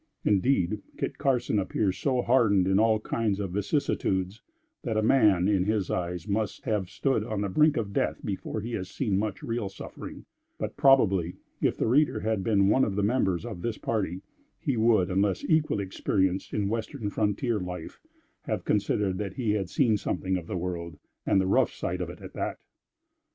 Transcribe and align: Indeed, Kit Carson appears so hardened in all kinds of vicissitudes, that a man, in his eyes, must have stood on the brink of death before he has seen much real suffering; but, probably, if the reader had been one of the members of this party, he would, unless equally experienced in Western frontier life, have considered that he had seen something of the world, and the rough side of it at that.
Indeed, 0.25 0.81
Kit 0.97 1.19
Carson 1.19 1.59
appears 1.59 1.95
so 1.95 2.23
hardened 2.23 2.65
in 2.67 2.79
all 2.79 2.99
kinds 2.99 3.39
of 3.39 3.51
vicissitudes, 3.51 4.41
that 4.81 4.97
a 4.97 5.03
man, 5.03 5.47
in 5.47 5.65
his 5.65 5.91
eyes, 5.91 6.27
must 6.27 6.63
have 6.65 6.89
stood 6.89 7.23
on 7.23 7.41
the 7.41 7.49
brink 7.49 7.77
of 7.77 7.93
death 7.93 8.19
before 8.25 8.61
he 8.61 8.71
has 8.71 8.89
seen 8.89 9.19
much 9.19 9.43
real 9.43 9.69
suffering; 9.69 10.25
but, 10.57 10.75
probably, 10.75 11.35
if 11.61 11.77
the 11.77 11.85
reader 11.85 12.21
had 12.21 12.43
been 12.43 12.67
one 12.67 12.83
of 12.83 12.95
the 12.95 13.03
members 13.03 13.45
of 13.45 13.61
this 13.61 13.77
party, 13.77 14.23
he 14.59 14.75
would, 14.75 15.11
unless 15.11 15.43
equally 15.43 15.83
experienced 15.83 16.51
in 16.51 16.67
Western 16.67 17.11
frontier 17.11 17.59
life, 17.59 17.99
have 18.45 18.65
considered 18.65 19.19
that 19.19 19.35
he 19.35 19.51
had 19.51 19.69
seen 19.69 19.97
something 19.97 20.35
of 20.35 20.47
the 20.47 20.57
world, 20.57 20.97
and 21.27 21.39
the 21.39 21.45
rough 21.45 21.71
side 21.71 22.01
of 22.01 22.09
it 22.09 22.21
at 22.21 22.33
that. 22.33 22.57